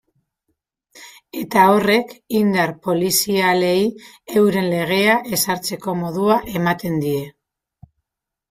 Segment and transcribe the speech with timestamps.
[1.41, 3.85] Eta horrek indar polizialei
[4.41, 7.25] euren legea ezartzeko modua ematen die.